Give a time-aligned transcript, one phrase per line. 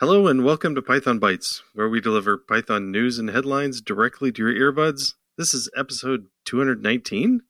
[0.00, 4.48] Hello and welcome to Python Bytes, where we deliver Python news and headlines directly to
[4.48, 5.14] your earbuds.
[5.36, 7.40] This is episode 219,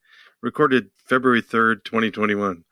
[0.40, 2.64] recorded February 3rd, 2021.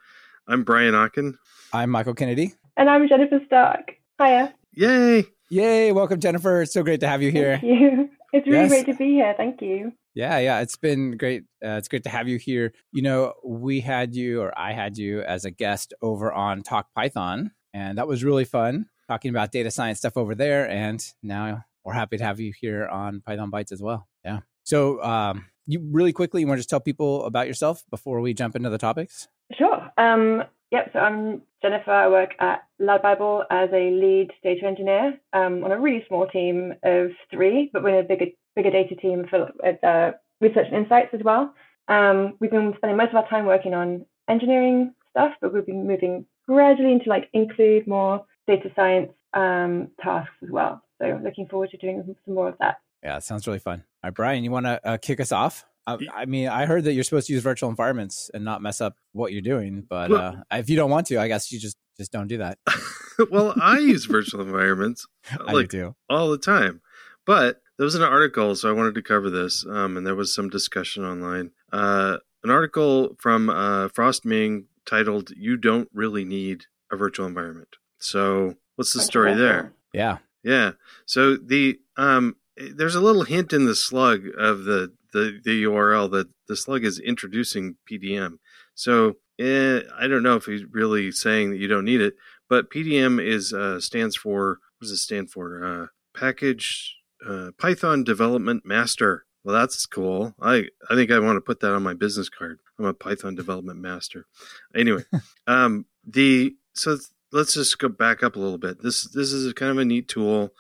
[0.49, 1.35] I'm Brian Okken.
[1.75, 2.55] I'm Michael Kennedy.
[2.77, 3.93] And I'm Jennifer Stark.
[4.19, 4.55] Hiya.
[4.73, 5.27] Yay!
[5.51, 5.93] Yay!
[5.93, 6.63] Welcome, Jennifer.
[6.63, 7.59] It's so great to have you here.
[7.59, 8.11] Thank you.
[8.33, 8.71] It's really Yes.
[8.71, 9.35] great to be here.
[9.37, 9.93] Thank you.
[10.13, 10.61] Yeah, yeah.
[10.61, 11.45] It's been great.
[11.65, 12.75] Uh, it's great to have you here.
[12.93, 16.89] You know, we had you, or I had you, as a guest over on Talk
[16.95, 20.69] Python, and that was really fun talking about data science stuff over there.
[20.69, 24.09] And now we're happy to have you here on Python Bytes as well.
[24.25, 24.41] Yeah.
[24.65, 28.35] So, um, you really quickly, you want to just tell people about yourself before we
[28.35, 29.29] jump into the topics?
[29.57, 29.91] Sure.
[29.97, 30.91] Um, yep.
[30.93, 31.91] So I'm Jennifer.
[31.91, 36.27] I work at Lad Bible as a lead data engineer um, on a really small
[36.27, 39.51] team of three, but we're in a bigger bigger data team for
[39.83, 41.53] uh, research and insights as well.
[41.89, 45.87] Um, we've been spending most of our time working on engineering stuff, but we've been
[45.87, 50.83] moving gradually into like include more data science um, tasks as well.
[51.01, 52.77] So looking forward to doing some more of that.
[53.03, 53.85] Yeah, sounds really fun.
[54.03, 55.65] All right, Brian, you want to uh, kick us off?
[55.87, 58.81] I, I mean, I heard that you're supposed to use virtual environments and not mess
[58.81, 61.59] up what you're doing, but Well- uh, if you don't want to, I guess you
[61.59, 62.59] just just don't do that.
[63.31, 65.07] well, I use virtual environments
[65.47, 66.83] I like do all the time,
[67.25, 70.35] but there was an article, so I wanted to cover this, um, and there was
[70.35, 71.53] some discussion online.
[71.73, 77.77] Uh, an article from uh, Frost Ming titled "You Don't Really Need a Virtual Environment."
[78.07, 79.73] So, what's the story there?
[79.93, 80.73] Yeah, Yeah.
[81.07, 86.11] So the um there's a little hint in the slug of the the, the URL
[86.13, 88.39] that the slug is introducing PDM.
[88.75, 92.15] So eh, I don't know if he's really saying that you don't need it,
[92.49, 95.65] but PDM is uh, stands for what does it stand for?
[95.65, 95.87] Uh,
[96.19, 96.95] package
[97.27, 99.25] uh, Python Development Master.
[99.43, 100.35] Well, that's cool.
[100.41, 102.61] I I think I want to put that on my business card.
[102.79, 104.27] I'm a Python Development Master.
[104.75, 105.05] Anyway,
[105.47, 106.99] um, the so
[107.33, 108.83] let's just go back up a little bit.
[108.83, 110.51] This this is kind of a neat tool.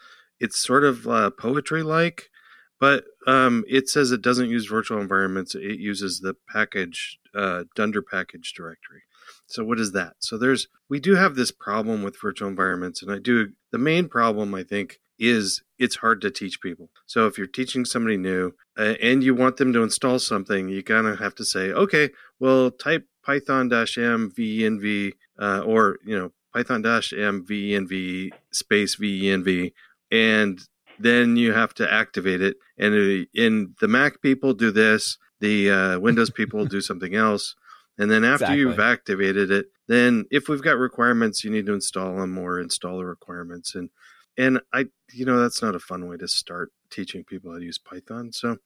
[0.40, 2.30] It's sort of uh, poetry like,
[2.78, 5.54] but um, it says it doesn't use virtual environments.
[5.54, 9.02] It uses the package uh, Dunder package directory.
[9.46, 10.14] So what is that?
[10.18, 14.08] So there's we do have this problem with virtual environments, and I do the main
[14.08, 16.90] problem I think is it's hard to teach people.
[17.06, 20.82] So if you're teaching somebody new uh, and you want them to install something, you
[20.82, 26.32] kind of have to say, okay, well, type python m venv uh, or you know
[26.56, 29.72] python dash m venv space venv
[30.10, 30.60] and
[30.98, 32.56] then you have to activate it.
[32.78, 37.54] And uh, in the mac people do this the uh, windows people do something else.
[37.98, 38.58] And then after Exactly.
[38.60, 42.98] you've activated it then if we've got requirements you need to install them or install
[42.98, 43.74] the requirements.
[43.74, 43.90] And
[44.38, 47.64] and i you know that's not a fun way to start teaching people how to
[47.64, 48.32] use python.
[48.32, 48.56] So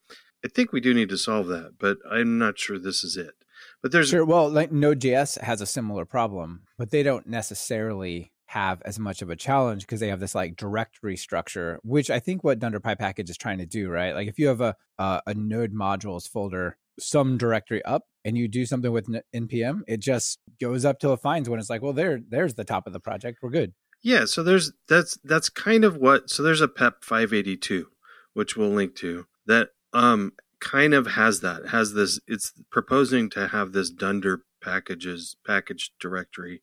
[0.44, 3.34] i think we do need to solve that but i'm not sure this is it
[3.82, 4.24] but there's sure.
[4.24, 9.30] Well, like Node.js has a similar problem, but they don't necessarily have as much of
[9.30, 13.30] a challenge because they have this like directory structure, which I think what DunderPy package
[13.30, 14.12] is trying to do, right?
[14.14, 18.48] Like if you have a uh, a Node modules folder, some directory up, and you
[18.48, 21.92] do something with npm, it just goes up till it finds when It's like, well,
[21.92, 23.38] there, there's the top of the project.
[23.40, 23.72] We're good.
[24.02, 27.86] Yeah, so there's that's that's kind of what so there's a PEP 582
[28.32, 33.48] which we'll link to that um kind of has that has this it's proposing to
[33.48, 36.60] have this dunder packages package directory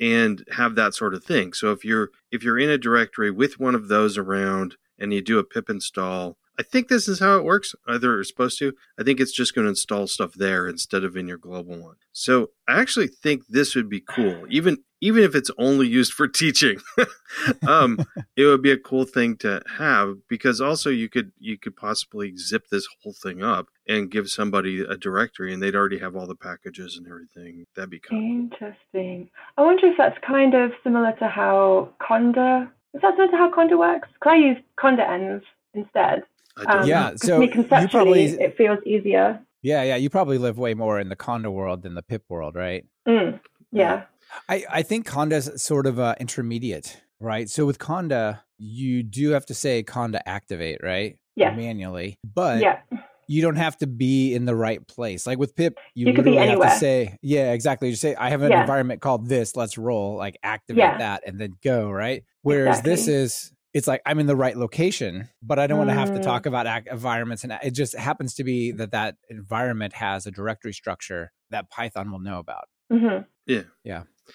[0.00, 1.52] and have that sort of thing.
[1.52, 5.20] So if you're if you're in a directory with one of those around and you
[5.20, 7.74] do a pip install, I think this is how it works.
[7.88, 8.72] Either it's supposed to.
[8.98, 11.96] I think it's just going to install stuff there instead of in your global one.
[12.12, 16.26] So I actually think this would be cool, even even if it's only used for
[16.26, 16.80] teaching.
[17.68, 17.98] um,
[18.36, 22.36] it would be a cool thing to have because also you could you could possibly
[22.36, 26.26] zip this whole thing up and give somebody a directory and they'd already have all
[26.26, 27.66] the packages and everything.
[27.74, 28.18] That'd be cool.
[28.18, 29.28] Interesting.
[29.58, 32.70] I wonder if that's kind of similar to how Conda.
[32.94, 34.08] Is that similar to how Conda works?
[34.14, 35.44] Because I use Conda ends
[35.74, 36.22] instead.
[36.56, 39.40] I don't Um, Yeah, 'cause so to me, you probably- it feels easier.
[39.62, 39.96] Yeah, yeah.
[39.96, 42.84] You probably live way more in the Conda world than the pip world, right?
[43.08, 43.40] Mm,
[43.72, 44.04] yeah.
[44.48, 47.48] I, I think Conda's sort of uh, intermediate, right?
[47.48, 51.16] So with Conda, you do have to say Conda activate, right?
[51.34, 51.54] Yeah.
[51.54, 52.78] Manually, but Yeah.
[53.26, 55.26] you don't have to be in the right place.
[55.26, 56.78] Like with pip, you, You could be literally have to anywhere.
[56.78, 57.88] say, yeah, exactly.
[57.88, 58.60] You say, I have an Yeah.
[58.60, 60.98] environment called this, let's roll, like activate Yeah.
[60.98, 62.22] that and then go, right?
[62.42, 65.94] Whereas this is, it's like I'm in the right location, but I don't want to
[65.94, 66.22] have to Mm.
[66.22, 67.44] talk about ac- environments.
[67.44, 72.10] And it just happens to be that that environment has a directory structure that Python
[72.10, 72.68] will know about.
[72.90, 73.64] hmm Yeah.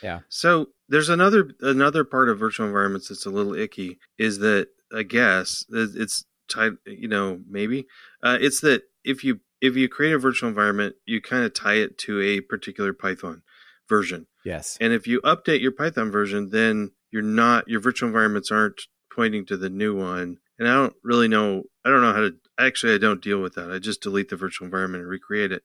[0.03, 0.19] Yeah.
[0.29, 5.03] So there's another another part of virtual environments that's a little icky is that I
[5.03, 6.73] guess it's tied.
[6.85, 7.87] You know, maybe
[8.21, 11.75] uh, it's that if you if you create a virtual environment, you kind of tie
[11.75, 13.41] it to a particular Python
[13.87, 14.27] version.
[14.45, 14.77] Yes.
[14.79, 18.81] And if you update your Python version, then you're not your virtual environments aren't
[19.19, 20.37] pointing to the new one.
[20.57, 21.63] And I don't really know.
[21.83, 22.35] I don't know how to.
[22.57, 23.69] Actually, I don't deal with that.
[23.69, 25.63] I just delete the virtual environment and recreate it.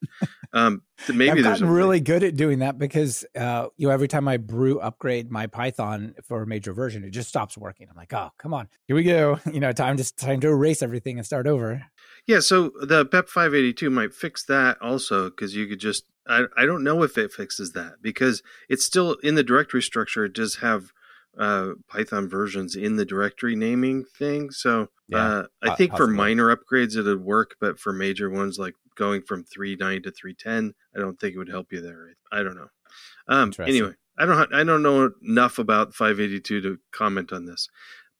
[0.53, 0.81] Um,
[1.13, 4.37] maybe there's gotten really good at doing that because uh, you know every time I
[4.37, 7.87] brew upgrade my Python for a major version, it just stops working.
[7.89, 9.39] I'm like, oh, come on, here we go.
[9.55, 11.81] You know, time just time to erase everything and start over.
[12.27, 16.03] Yeah, so the PEP 582 might fix that also because you could just.
[16.27, 20.25] I I don't know if it fixes that because it's still in the directory structure.
[20.25, 20.91] It does have
[21.37, 24.51] uh, Python versions in the directory naming thing.
[24.51, 28.57] So yeah, uh, I think for minor upgrades it would work, but for major ones
[28.57, 32.13] like going from 3.9 to 3.10, I don't think it would help you there.
[32.31, 32.69] I don't know.
[33.27, 37.67] Um, anyway, I don't I don't know enough about 582 to comment on this.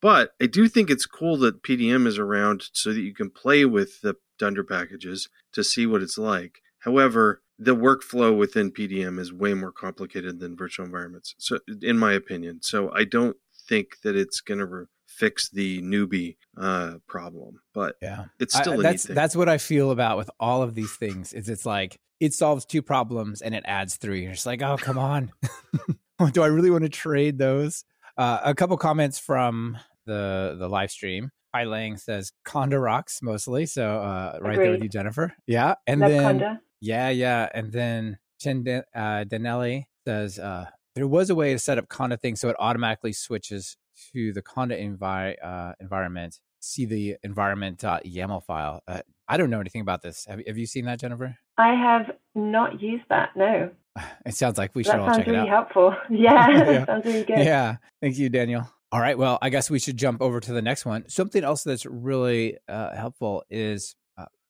[0.02, 3.66] But I do think it's cool that PDM is around so that you can play
[3.66, 6.60] with the Dunder packages to see what it's like.
[6.80, 11.36] However, the workflow within PDM is way more complicated than virtual environments.
[11.38, 13.38] So, in my opinion, so I don't
[13.68, 17.62] think that it's going to re- fix the newbie uh, problem.
[17.74, 20.94] But yeah, it's still I, that's that's what I feel about with all of these
[20.96, 21.34] things.
[21.34, 24.24] Is it's like it solves two problems and it adds three.
[24.24, 25.32] You're just like, oh come on,
[26.32, 27.84] do I really want to trade those?
[28.18, 31.32] Uh, a couple comments from the the live stream.
[31.56, 33.66] Pylang says Conda rocks mostly.
[33.66, 34.66] So uh, right Agreed.
[34.66, 35.34] there with you, Jennifer.
[35.48, 36.60] Yeah, and Love then Conda.
[36.86, 37.50] Yeah, yeah.
[37.54, 42.20] And then Chen uh, Danelli says uh, there was a way to set up Conda
[42.22, 43.76] things so it automatically switches
[44.14, 46.40] to the Conda envi- uh, environment.
[46.60, 48.82] See the environment.yaml file.
[48.88, 50.26] Uh, I don't know anything about this.
[50.28, 51.36] Have, have you seen that, Jennifer?
[51.58, 53.30] I have not used that.
[53.36, 53.72] No.
[54.26, 55.48] It sounds like we should all check really it out.
[55.48, 55.96] helpful.
[56.10, 56.86] Yeah, yeah.
[56.86, 57.40] sounds really good.
[57.40, 57.78] Yeah.
[58.02, 58.70] Thank you, Daniel.
[58.92, 59.18] All right.
[59.18, 61.08] Well, I guess we should jump over to the next one.
[61.08, 63.96] Something else that's really uh, helpful is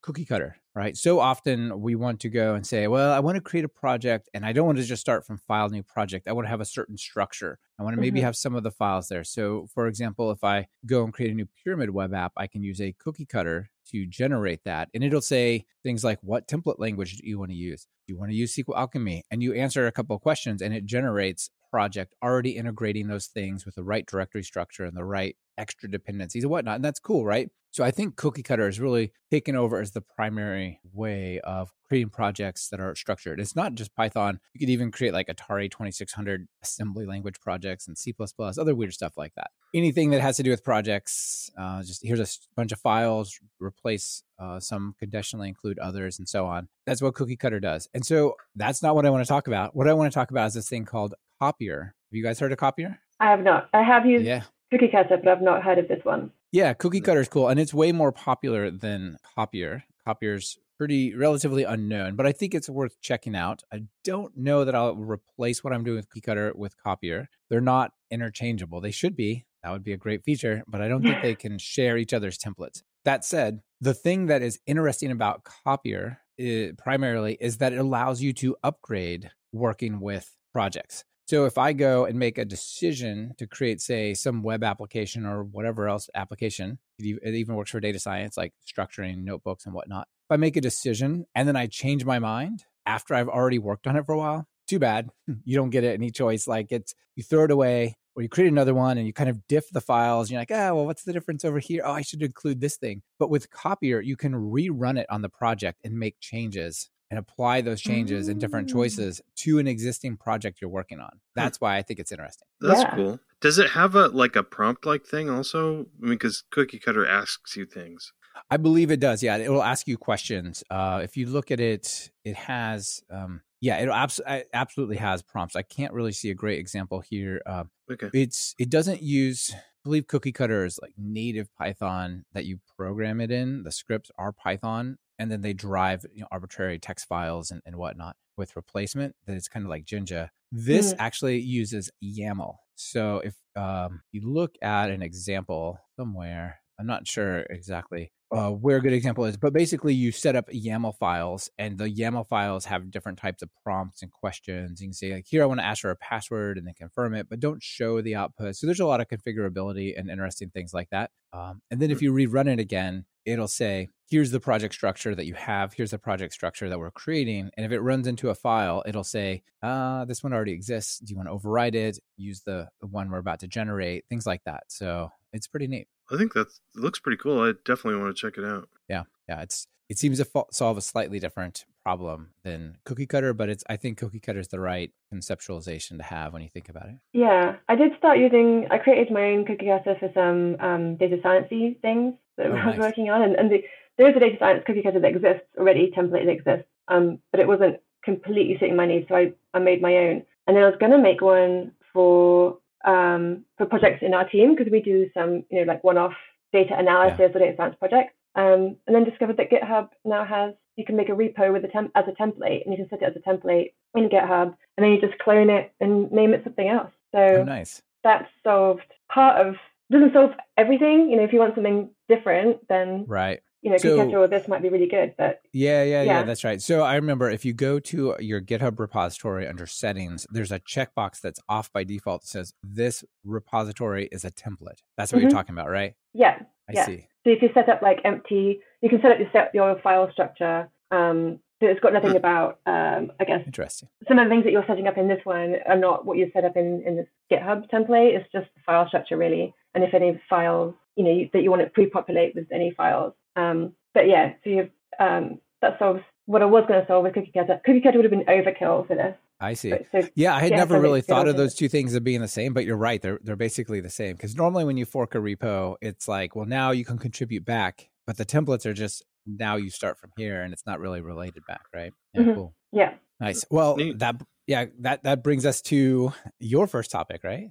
[0.06, 0.98] cookie cutter right?
[0.98, 4.30] So often we want to go and say, well, I want to create a project
[4.34, 6.28] and I don't want to just start from file new project.
[6.28, 7.57] I want to have a certain structure.
[7.80, 8.25] I want to maybe mm-hmm.
[8.25, 9.24] have some of the files there.
[9.24, 12.62] So, for example, if I go and create a new pyramid web app, I can
[12.62, 14.90] use a cookie cutter to generate that.
[14.94, 17.88] And it'll say things like, what template language do you want to use?
[18.06, 19.24] Do you want to use SQL Alchemy?
[19.31, 23.66] And you answer a couple of questions and it generates project already integrating those things
[23.66, 26.75] with the right directory structure and the right extra dependencies and whatnot.
[26.75, 27.50] And that's cool, right?
[27.75, 32.10] So I think cookie cutter is really taken over as the primary way of creating
[32.10, 33.38] projects that are structured.
[33.38, 34.40] It's not just Python.
[34.54, 39.18] You could even create like Atari 2600 assembly language projects and C++, other weird stuff
[39.18, 39.52] like that.
[39.74, 44.24] Anything that has to do with projects, uh, just here's a bunch of files, replace
[44.40, 46.69] uh, some, conditionally include others, and so on.
[46.86, 47.90] That's what cookie cutter does.
[47.94, 49.75] And so that's not what I want to talk about.
[49.75, 51.94] What I want to talk about is this thing called Copier.
[52.10, 53.00] Have you guys heard of Copier?
[53.19, 53.69] I have not.
[53.74, 54.44] I have used yeah.
[54.72, 56.32] Cookie Cutter, but I've not heard of this one.
[56.52, 59.84] Yeah, Cookie Cutter is cool, and it's way more popular than Copier.
[60.06, 63.64] Copier's pretty relatively unknown, but I think it's worth checking out.
[63.72, 67.30] I don't know that I'll replace what I'm doing with Cookie Cutter with Copier.
[67.50, 68.82] They're not interchangeable.
[68.82, 69.46] They should be.
[69.64, 72.38] That would be a great feature, but I don't think they can share each other's
[72.38, 72.84] templates.
[73.04, 77.78] That said, the thing that is interesting about Copier is, eh, primarily is that it
[77.78, 81.04] allows you to upgrade working with projects.
[81.25, 85.44] So if I go and make a decision to create, say, some web application or
[85.44, 90.07] whatever else application, it even works for data science, like structuring notebooks and whatnot.
[90.30, 93.88] If I make a decision and then I change my mind after I've already worked
[93.88, 95.10] on it for a while, too bad.
[95.44, 96.48] You don't get any choice.
[96.48, 99.45] Like it's, you throw it away or you create another one and you kind of
[99.48, 100.28] diff the files.
[100.28, 101.83] And you're like, ah, oh, well, what's the difference over here?
[101.86, 103.02] Oh, I should include this thing.
[103.19, 107.62] But with Copier, you can rerun it on the project and make changes and apply
[107.62, 108.74] those changes and different mm.
[108.74, 111.19] choices to an existing project you're working on.
[111.35, 112.47] That's why I think it's interesting.
[112.59, 112.95] That's yeah.
[112.95, 113.19] cool.
[113.42, 115.81] Does it have a like a prompt like thing also?
[115.81, 118.12] I mean, because Cookie Cutter asks you things.
[118.50, 119.24] I believe it does.
[119.24, 120.64] Yeah, it will ask you questions.
[120.69, 123.02] Uh, if you look at it, it has.
[123.09, 124.21] Um, yeah, it abs-
[124.54, 125.56] absolutely has prompts.
[125.56, 127.42] I can't really see a great example here.
[127.45, 128.09] Uh, okay.
[128.14, 129.54] It's it doesn't use.
[129.85, 133.61] I believe Cookie Cutter is like native Python that you program it in.
[133.61, 137.75] The scripts are Python, and then they drive you know, arbitrary text files and, and
[137.75, 140.31] whatnot with replacement that it's kind of like Jinja.
[140.51, 140.95] This mm.
[140.97, 142.56] actually uses YAML.
[142.73, 148.78] So if um, you look at an example somewhere, I'm not sure exactly uh, where
[148.78, 152.66] a good example is, but basically you set up YAML files, and the YAML files
[152.66, 154.82] have different types of prompts and questions.
[154.82, 157.14] You can say like, here I want to ask for a password, and then confirm
[157.14, 158.56] it, but don't show the output.
[158.56, 161.12] So there's a lot of configurability and interesting things like that.
[161.34, 162.06] Um, and then if hmm.
[162.06, 165.74] you rerun it again, it'll say, here's the project structure that you have.
[165.74, 167.50] Here's the project structure that we're creating.
[167.58, 171.00] And if it runs into a file, it'll say, uh, this one already exists.
[171.00, 172.00] Do you want to override it?
[172.18, 174.66] Use the, the one we're about to generate, things like that.
[174.68, 175.88] So it's pretty neat.
[176.12, 177.42] I think that looks pretty cool.
[177.42, 178.69] I definitely want to check it out.
[178.88, 179.04] Yeah.
[179.28, 179.42] Yeah.
[179.42, 183.76] It's, it seems to solve a slightly different problem than cookie cutter, but it's I
[183.78, 186.95] think cookie cutter is the right conceptualization to have when you think about it.
[187.14, 188.68] Yeah, I did start using.
[188.71, 192.66] I created my own cookie cutter for some um, data sciencey things that Oh, I
[192.66, 192.80] was nice.
[192.80, 193.64] working on, and, and the,
[193.97, 197.40] there is a data science cookie cutter that exists already, template that exists, um, but
[197.40, 200.24] it wasn't completely suiting my needs, so I, I made my own.
[200.47, 204.56] And then I was going to make one for um, for projects in our team
[204.56, 206.13] because we do some you know like one-off
[206.54, 208.13] data analysis or data science projects.
[208.35, 211.69] Um, and then discovered that GitHub now has you can make a repo with a
[211.69, 214.83] temp as a template, and you can set it as a template in GitHub, and
[214.83, 216.92] then you just clone it and name it something else.
[217.13, 217.81] So Oh, nice.
[218.04, 219.56] that solved part of
[219.92, 221.09] doesn't solve everything.
[221.09, 223.42] You know, if you want something different, then Right.
[223.66, 225.16] You know, So- or this might be really good.
[225.18, 226.24] But Yeah, yeah, yeah, Yeah.
[226.24, 226.62] that's right.
[226.62, 231.19] So I remember if you go to your GitHub repository under settings, there's a checkbox
[231.19, 234.81] that's off by default that says this repository is a template.
[234.98, 235.24] That's what Mhm.
[235.24, 235.95] you're talking about, right?
[236.14, 236.86] yeah, I Yeah.
[236.86, 237.07] see.
[237.24, 240.12] so if you set up like empty, you can set up your set your file
[240.12, 240.69] structure.
[240.92, 243.90] Um, so it's got nothing about, um, I guess, Interesting.
[244.07, 246.30] some of the things that you're setting up in this one are not what you
[246.34, 248.16] set up in, in this GitHub template.
[248.16, 249.54] It's just the file structure really.
[249.74, 253.14] And if any files, you know, you, that you want to pre-populate with any files.
[253.35, 257.13] Um, but yeah, so you um, that solves what I was going to solve with
[257.13, 257.61] Cookie Cutter.
[257.65, 259.15] Cookie Cutter would have been overkill for this.
[259.39, 259.71] I see.
[259.71, 261.68] But, so Yeah, I had Yeah, never so really they- they thought of those two
[261.68, 263.01] things as being the same, but you're right.
[263.01, 264.15] They're they're basically the same.
[264.15, 267.89] Because normally when you fork a repo, it's like, well, now you can contribute back,
[268.07, 271.44] but the templates are just now you start from here, and it's not really related
[271.47, 271.92] back, right?
[272.13, 272.35] Yeah, Mhm.
[272.35, 273.44] cool, yeah, nice.
[273.51, 273.99] Well, Neat.
[273.99, 277.49] that yeah, that that brings us to your first topic, right?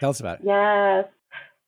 [0.00, 0.46] Tell us about it.
[0.46, 1.06] Yes.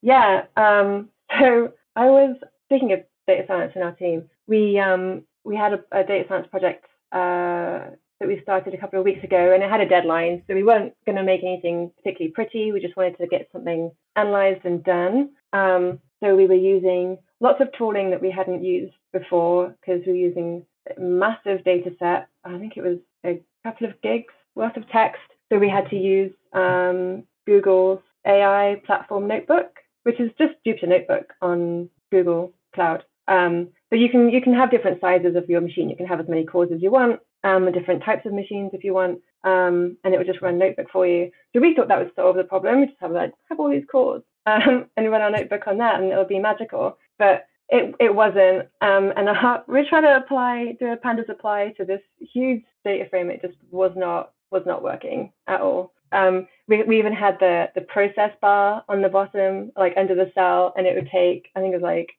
[0.02, 0.44] Yeah.
[0.56, 1.09] Um,
[1.40, 2.37] so I was
[2.75, 4.28] speaking of data science in our team.
[4.47, 8.99] We um, we had a, a data science project uh, that we started a couple
[8.99, 10.43] of weeks ago, and it had a deadline.
[10.47, 12.73] So we weren't going to make anything particularly pretty.
[12.73, 15.31] We just wanted to get something analyzed and done.
[15.52, 20.12] Um, so we were using lots of tooling that we hadn't used before because we
[20.12, 20.66] were using
[20.97, 22.28] a massive data set.
[22.45, 25.23] I think it was a couple of gigs worth of text.
[25.52, 31.33] So we had to use um, Google's AI platform notebook, which is just Jupyter Notebook
[31.43, 33.04] on Google Cloud.
[33.28, 35.88] Um, but you can you can have different sizes of your machine.
[35.88, 38.85] You can have as many cores as you want, um, different types of machines if
[38.85, 41.31] you want, um, and it would just run Notebook for you.
[41.52, 42.81] So we thought that would solve the problem.
[42.81, 46.00] We just have like have all these cores um, and run our notebook on that,
[46.00, 46.99] and it'll be magical.
[47.19, 49.28] But it it wasn't, um, and
[49.66, 53.31] we're trying to apply do a pandas apply to this huge data frame.
[53.31, 55.93] It just was not was not working at all.
[56.12, 60.31] Um, we, we even had the the process bar on the bottom, like under the
[60.35, 62.11] cell, and it would take I think it was like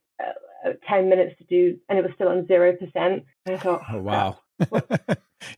[0.65, 3.23] uh, uh, ten minutes to do, and it was still on zero percent.
[3.45, 4.39] And I thought, Oh wow.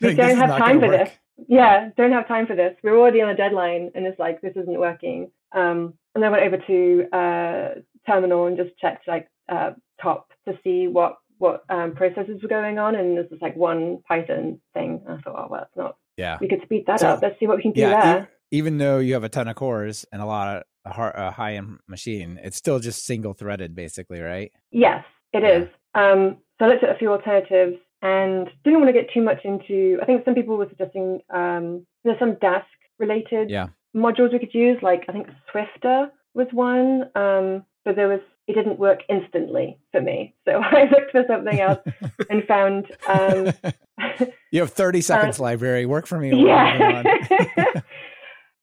[0.02, 1.06] We don't have time for work.
[1.08, 1.18] this.
[1.48, 2.76] yeah, don't have time for this.
[2.84, 5.32] We're already on a deadline, and it's like this isn't working.
[5.54, 9.72] Um, and I went over to uh, terminal and just checked like uh,
[10.02, 14.00] top to see what what um, processes were going on, and there's just like one
[14.08, 15.02] Python thing.
[15.08, 15.98] And I thought, oh well, that's not.
[16.18, 16.38] Yeah.
[16.42, 17.22] We could speed that So, up.
[17.22, 18.02] Let's see what we can do Yeah.
[18.14, 18.24] there.
[18.24, 21.15] e- even though you have a ton of cores and a lot of a, har-
[21.17, 24.51] a high end machine, it's still just single threaded, basically, right?
[24.72, 25.03] Yes,
[25.34, 25.50] it Yeah.
[25.63, 25.67] is.
[25.96, 29.39] Um, so I looked at a few alternatives and didn't want to get too much
[29.44, 29.98] into.
[30.01, 32.65] I think some people were suggesting um, there's some Dask
[33.00, 33.67] related Yeah.
[33.96, 34.77] modules we could use.
[34.82, 40.00] Like I think Swifter was one, um, but there was it didn't work instantly for
[40.01, 40.34] me.
[40.46, 41.79] So I looked for something else
[42.29, 42.86] and found.
[43.10, 43.51] Um,
[44.51, 45.86] you have 30 seconds library.
[45.86, 46.46] Work for me.
[46.46, 47.03] yeah.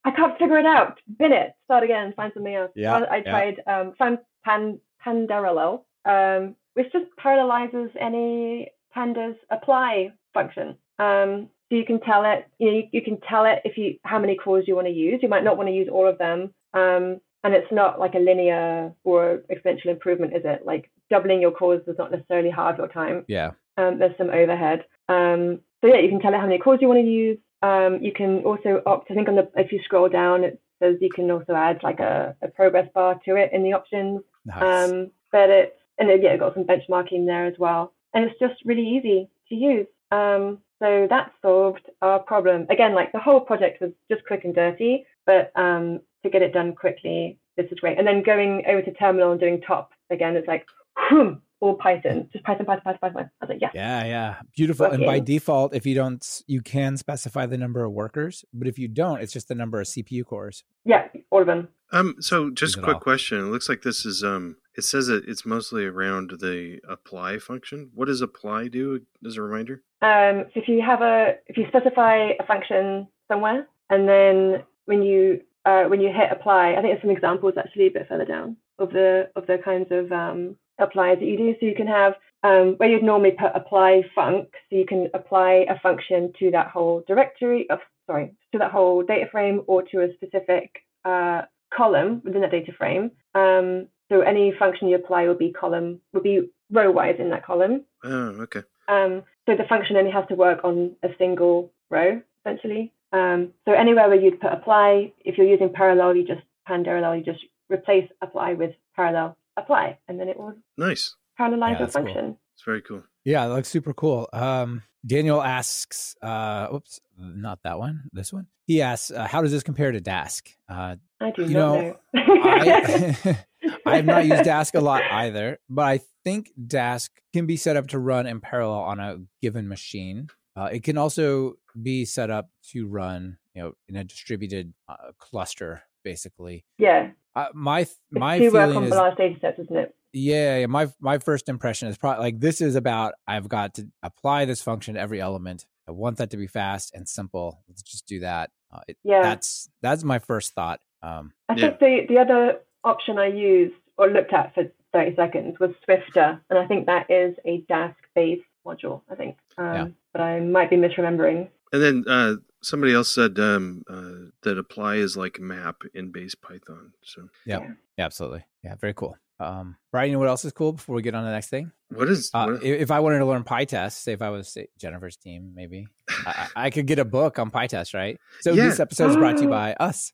[0.04, 1.00] I can't figure it out.
[1.18, 1.54] Bin it.
[1.64, 2.12] Start again.
[2.16, 2.70] Find something else.
[2.74, 3.30] Yeah, I, I yeah.
[3.30, 10.76] tried um, found pan pandarallel, um, which just parallelizes any pandas apply function.
[10.98, 12.46] Um, so you can tell it.
[12.58, 14.92] You, know, you, you can tell it if you how many cores you want to
[14.92, 15.20] use.
[15.22, 16.52] You might not want to use all of them.
[16.74, 20.64] Um, and it's not like a linear or exponential improvement, is it?
[20.64, 23.50] Like doubling your cores does not necessarily halve your time yeah.
[23.76, 24.84] um, there's some overhead.
[25.08, 27.38] Um, so yeah, you can tell it how many cores you want to use.
[27.64, 29.10] Um, you can also opt.
[29.10, 32.00] I think on the if you scroll down, it says you can also add like
[32.00, 34.20] a, a progress bar to it in the options.
[34.44, 34.62] Nice.
[34.90, 38.38] Um, but it's and it, yeah, it got some benchmarking there as well, and it's
[38.38, 39.86] just really easy to use.
[40.10, 42.66] Um, so that solved our problem.
[42.68, 46.52] Again, like the whole project was just quick and dirty, but um, to get it
[46.52, 47.98] done quickly, this is great.
[47.98, 50.66] And then going over to terminal and doing top again, it's like,
[51.08, 53.30] whoom, all Python, just Python, Python, Python, Python.
[53.40, 54.34] I was like, yeah, yeah, yeah.
[54.54, 54.84] Beautiful.
[54.86, 58.78] And by default, if you don't, you can specify the number of workers, but if
[58.78, 60.62] you don't, it's just the number of CPU cores.
[60.84, 61.68] yeah, all of them.
[61.90, 63.00] Um, so just a quick all.
[63.00, 63.38] question.
[63.38, 64.56] It looks like this is um.
[64.76, 67.90] It says that it's mostly around the apply function.
[67.94, 69.82] What does apply do as a reminder?
[70.02, 75.02] Um, so if you have a, if you specify a function somewhere, and then when
[75.02, 78.26] you uh, when you hit apply, I think there's some examples actually a bit further
[78.26, 81.54] down of the of the kinds of um, applies that you do.
[81.60, 85.66] So you can have um, where you'd normally put apply func, so you can apply
[85.68, 90.02] a function to that whole directory of sorry to that whole data frame or to
[90.02, 91.42] a specific uh,
[91.74, 93.10] column within that data frame.
[93.34, 97.46] Um, so any function you apply will be column will be row wise in that
[97.46, 97.84] column.
[98.04, 98.62] Oh, okay.
[98.88, 102.92] Um, so the function only has to work on a single row essentially.
[103.12, 107.22] Um, so anywhere where you'd put apply, if you're using parallel, you just parallel, you
[107.22, 107.40] just
[107.70, 112.24] replace apply with parallel apply, and then it will nice parallelize yeah, your function.
[112.24, 112.40] Cool.
[112.54, 113.02] It's very cool.
[113.24, 114.28] Yeah, it looks super cool.
[114.32, 118.46] Um, Daniel asks, uh, oops, not that one, this one.
[118.66, 120.48] He asks, uh, how does this compare to Dask?
[120.68, 121.96] Uh, I do you not know.
[122.14, 122.40] know.
[122.44, 123.44] I,
[123.86, 127.76] I have not used Dask a lot either, but I think Dask can be set
[127.76, 130.28] up to run in parallel on a given machine.
[130.56, 135.12] Uh, it can also be set up to run, you know, in a distributed uh,
[135.18, 136.64] cluster, basically.
[136.78, 137.10] Yeah.
[137.36, 139.94] Uh, my my it's feeling work on is, large data sets, isn't it?
[140.12, 140.66] Yeah, yeah.
[140.66, 144.62] My my first impression is probably like this is about I've got to apply this
[144.62, 145.66] function to every element.
[145.88, 147.62] I want that to be fast and simple.
[147.68, 148.50] Let's just do that.
[148.72, 150.80] Uh, it, yeah, that's that's my first thought.
[151.02, 155.58] Um, I think the the other option I used or looked at for 30 seconds
[155.58, 159.02] was Swifter, and I think that is a Dask based module.
[159.10, 159.86] I think, um, yeah.
[160.12, 161.48] but I might be misremembering.
[161.72, 166.34] And then uh, somebody else said um, uh, that apply is like map in base
[166.34, 166.92] Python.
[167.02, 167.60] So yeah,
[167.96, 169.16] yeah, absolutely, yeah, very cool.
[169.40, 171.48] Um, Brian, you know what else is cool before we get on to the next
[171.48, 171.72] thing?
[171.90, 172.62] What is, uh, what?
[172.62, 176.48] if I wanted to learn PyTest, say if I was say, Jennifer's team, maybe I,
[176.56, 178.18] I, could get a book on PyTest, right?
[178.40, 178.66] So yeah.
[178.66, 180.12] this episode is brought to you by us.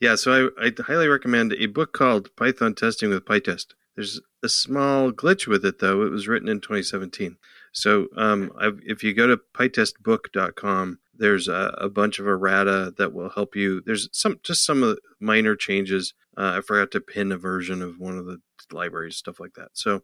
[0.00, 3.66] Yeah, so I, I highly recommend a book called Python Testing with PyTest.
[3.94, 6.02] There's a small glitch with it though.
[6.02, 7.36] It was written in 2017.
[7.72, 8.50] So um,
[8.84, 13.80] if you go to pytestbook.com, there's a, a, bunch of errata that will help you.
[13.84, 16.14] There's some just some of the minor changes.
[16.36, 18.38] Uh, I forgot to pin a version of one of the
[18.72, 19.70] libraries, stuff like that.
[19.74, 20.02] So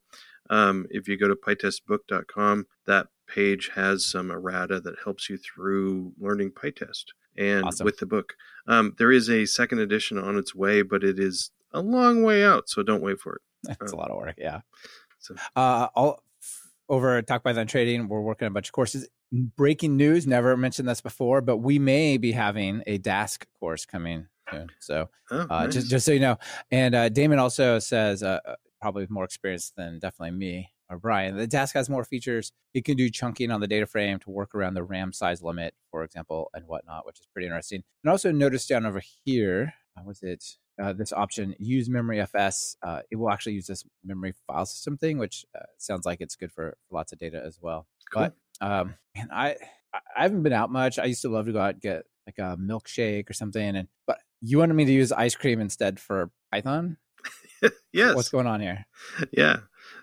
[0.49, 6.12] um, if you go to pytestbook.com, that page has some errata that helps you through
[6.19, 7.05] learning PyTest
[7.37, 7.85] and awesome.
[7.85, 8.35] with the book.
[8.67, 12.45] Um, there is a second edition on its way, but it is a long way
[12.45, 13.43] out, so don't wait for it.
[13.62, 14.35] That's um, a lot of work.
[14.38, 14.61] Yeah.
[15.19, 16.23] So, uh, all
[16.88, 19.09] over at Talk Python Training, we're working on a bunch of courses.
[19.33, 24.27] Breaking news, never mentioned this before, but we may be having a Dask course coming
[24.51, 24.69] soon.
[24.81, 25.75] So oh, uh, nice.
[25.75, 26.37] just just so you know.
[26.71, 31.37] And uh, Damon also says, uh, uh, probably more experience than definitely me or Brian,
[31.37, 32.53] the Dask has more features.
[32.75, 35.75] It can do chunking on the data frame to work around the RAM size limit,
[35.90, 37.85] for example, and whatnot, which is pretty interesting.
[38.03, 40.45] And also notice down over here, uh, was it
[40.83, 44.97] uh, this option use memory fs uh, it will actually use this memory file system
[44.97, 48.23] thing which uh, sounds like it's good for lots of data as well cool.
[48.23, 49.57] but um and i
[50.16, 50.99] i haven't been out much.
[50.99, 53.88] I used to love to go out and get like a milkshake or something and
[54.07, 56.96] but you wanted me to use ice cream instead for python?
[57.92, 58.14] Yes.
[58.14, 58.87] What's going on here?
[59.33, 59.57] Yeah.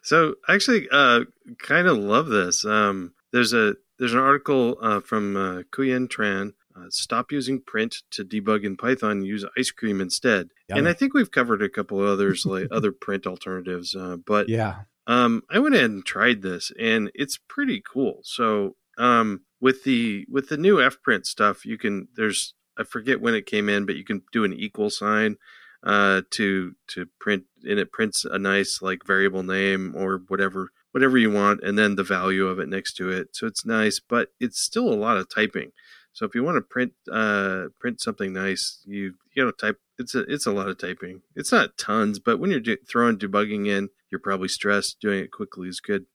[0.03, 1.21] So I actually uh
[1.57, 2.65] kind of love this.
[2.65, 8.03] Um there's a there's an article uh, from uh, Khuyen Tran uh, stop using print
[8.11, 9.23] to debug in Python.
[9.23, 10.49] Use icecream instead.
[10.69, 13.95] And I think we've covered a couple of others, like other print alternatives.
[13.95, 18.19] Uh, but yeah, um, I went ahead and tried this, and it's pretty cool.
[18.23, 23.33] So um, with the with the new fprint stuff, you can there's I forget when
[23.33, 25.37] it came in, but you can do an equal sign
[25.83, 31.17] uh, to to print, and it prints a nice like variable name or whatever whatever
[31.17, 33.35] you want, and then the value of it next to it.
[33.35, 35.71] So it's nice, but it's still a lot of typing.
[36.11, 39.79] So if you want to print uh, print something nice, you you know type.
[39.99, 41.21] It's a it's a lot of typing.
[41.35, 44.99] It's not tons, but when you're de- throwing debugging in, you're probably stressed.
[44.99, 46.05] Doing it quickly is good.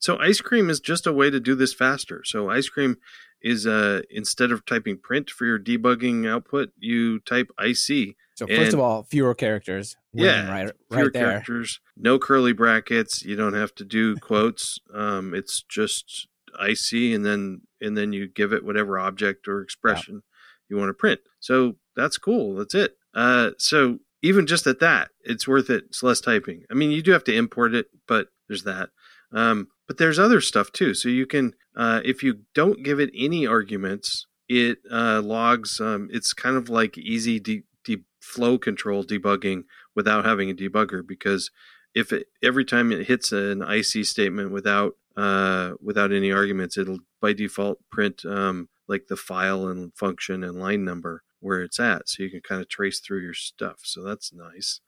[0.00, 2.22] So icecream is just a way to do this faster.
[2.24, 2.96] So icecream
[3.42, 8.16] is uh instead of typing print for your debugging output, you type IC.
[8.34, 9.96] So first of all, fewer characters.
[10.12, 11.80] Yeah, right, fewer right characters.
[11.96, 13.22] No curly brackets.
[13.22, 14.78] You don't have to do quotes.
[14.94, 16.26] um, it's just
[16.58, 20.22] IC, and then and then you give it whatever object or expression
[20.68, 21.20] you want to print.
[21.38, 22.56] So that's cool.
[22.56, 22.96] That's it.
[23.16, 25.84] Uh, so even just at that, it's worth it.
[25.86, 26.64] It's less typing.
[26.70, 28.90] I mean, you do have to import it, but there's that.
[29.32, 30.94] Um, but there's other stuff too.
[30.94, 35.80] So you can, uh, if you don't give it any arguments, it uh, logs.
[35.80, 41.06] Um, it's kind of like easy de- de- flow control debugging without having a debugger
[41.06, 41.50] because
[41.94, 46.98] if it, every time it hits an IC statement without uh, without any arguments, it'll
[47.22, 52.08] by default print um, like the file and function and line number where it's at,
[52.08, 53.78] so you can kind of trace through your stuff.
[53.84, 54.80] So that's nice.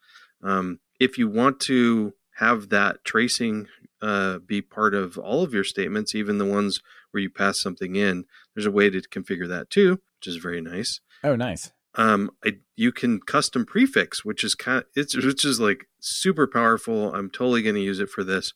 [0.43, 0.67] Um,
[1.01, 3.67] if you want to have that tracing
[4.01, 7.97] uh, be part of all of your statements, even the ones where you pass something
[7.97, 11.01] in, there's a way to configure that too, which is very nice.
[11.25, 11.73] Oh, nice.
[11.95, 16.47] Um, I, you can custom prefix, which is kind of, it's which is like super
[16.47, 17.15] powerful.
[17.15, 18.53] I'm totally going to use it for this.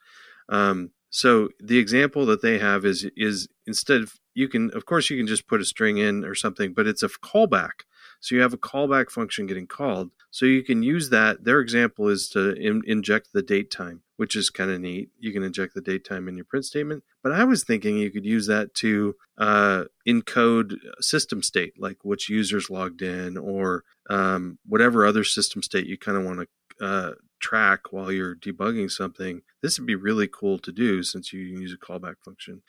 [0.48, 5.10] Um, So the example that they have is is instead of you can of course
[5.10, 7.84] you can just put a string in or something, but it's a callback.
[8.22, 10.12] So you have a callback function getting called.
[10.30, 11.44] So you can use that.
[11.44, 15.10] Their example is to in, inject the date time, which is kind of neat.
[15.18, 17.02] You can inject the date time in your print statement.
[17.22, 22.28] But I was thinking you could use that to uh, encode system state, like which
[22.28, 27.12] users logged in or um, whatever other system state you kind of want to uh,
[27.40, 29.42] track while you're debugging something.
[29.62, 32.62] This would be really cool to do since you use a callback function.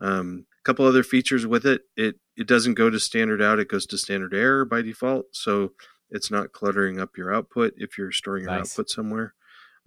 [0.00, 1.82] Um, a couple other features with it.
[1.96, 5.26] It it doesn't go to standard out; it goes to standard error by default.
[5.32, 5.72] So
[6.10, 8.72] it's not cluttering up your output if you're storing your nice.
[8.72, 9.34] output somewhere.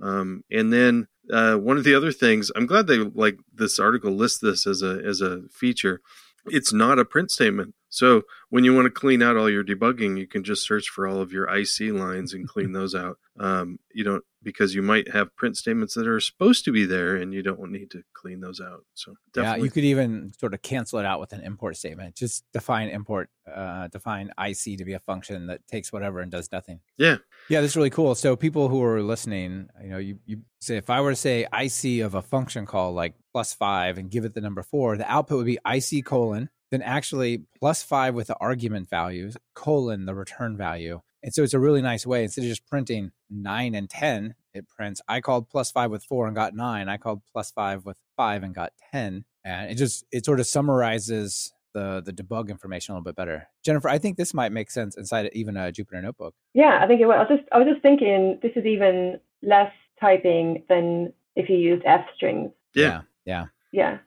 [0.02, 4.12] Um, and then uh, one of the other things, I'm glad they like this article
[4.12, 6.02] lists this as a as a feature.
[6.48, 7.76] It's not a print statement.
[7.92, 11.08] So when you want to clean out all your debugging, you can just search for
[11.08, 13.18] all of your IC lines and clean those out.
[13.38, 17.16] Um, you don't because you might have print statements that are supposed to be there
[17.16, 18.86] and you don't need to clean those out.
[18.94, 19.60] So definitely.
[19.60, 22.16] yeah, you could even sort of cancel it out with an import statement.
[22.16, 26.50] Just define import, uh, define IC to be a function that takes whatever and does
[26.52, 26.80] nothing.
[26.98, 27.18] Yeah,
[27.50, 28.16] yeah, this is really cool.
[28.16, 31.46] So people who are listening, you know, you you say if I were to say
[31.54, 35.12] IC of a function call like plus five and give it the number four, the
[35.12, 40.16] output would be IC colon then actually plus five with the argument values colon the
[40.16, 42.24] return value and so it's a really nice way.
[42.24, 46.26] Instead of just printing nine and 10, it prints, I called plus five with four
[46.28, 46.90] and got nine.
[46.90, 49.26] I called plus five with five and got 10.
[49.44, 53.48] And it just, it sort of summarizes the, the debug information a little bit better.
[53.64, 56.34] Jennifer, I think this might make sense inside even a Jupyter notebook.
[56.54, 57.14] Yeah, I think it will.
[57.14, 61.58] I was just, I was just thinking this is even less typing than if you
[61.58, 62.52] used F strings.
[62.74, 62.84] Yeah.
[62.84, 63.02] Yeah.
[63.26, 63.46] Yeah.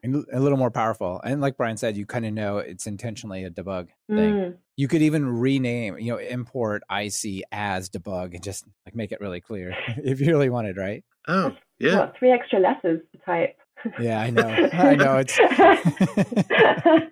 [0.03, 1.20] And a little more powerful.
[1.24, 4.35] And like Brian said, you kind of know it's intentionally a debug thing.
[4.35, 4.57] Mm.
[4.77, 9.20] You could even rename, you know, import IC as debug and just like make it
[9.20, 11.05] really clear if you really wanted, right?
[11.29, 12.00] Oh, yeah.
[12.00, 13.57] What, three extra letters to type.
[13.98, 14.48] yeah, I know.
[14.72, 15.16] I know.
[15.18, 15.38] It's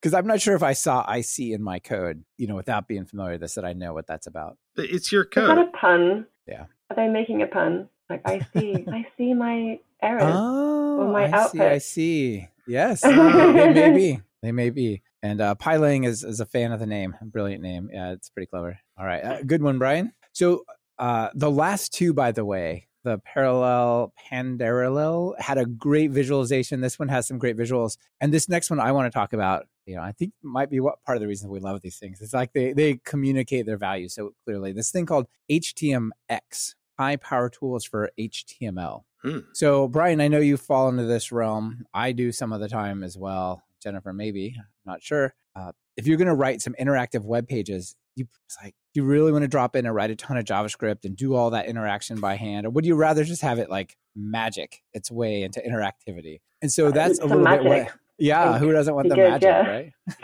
[0.00, 3.04] because I'm not sure if I saw IC in my code, you know, without being
[3.06, 4.58] familiar with this, that I know what that's about.
[4.76, 5.50] It's your code.
[5.50, 6.26] Is that a pun?
[6.46, 6.66] Yeah.
[6.90, 7.88] Are they making a pun?
[8.08, 10.22] Like I see, I see my errors.
[10.26, 11.52] Oh, my I output.
[11.52, 11.60] see.
[11.60, 12.48] I see.
[12.66, 14.20] Yes, uh, they may be.
[14.42, 15.02] They may be.
[15.22, 17.16] And uh, Pylang is, is a fan of the name.
[17.20, 17.90] Brilliant name.
[17.92, 18.78] Yeah, it's pretty clever.
[18.98, 20.12] All right, uh, good one, Brian.
[20.32, 20.64] So
[20.98, 26.80] uh, the last two, by the way, the parallel pandarallel had a great visualization.
[26.80, 29.66] This one has some great visuals, and this next one I want to talk about.
[29.86, 32.20] You know, I think might be what part of the reason we love these things.
[32.20, 34.72] It's like they they communicate their value so clearly.
[34.72, 39.02] This thing called HTMX, high power tools for HTML.
[39.22, 39.38] Hmm.
[39.52, 41.84] So, Brian, I know you fall into this realm.
[41.92, 43.62] I do some of the time as well.
[43.82, 45.34] Jennifer, maybe, I'm not sure.
[45.54, 48.26] Uh, if you're going to write some interactive web pages, you
[48.62, 51.16] like, do you really want to drop in and write a ton of JavaScript and
[51.16, 54.82] do all that interaction by hand, or would you rather just have it like magic
[54.94, 56.40] its way into interactivity?
[56.62, 57.62] And so that's a little magic.
[57.62, 59.82] bit what, yeah, who doesn't want the magic, yeah.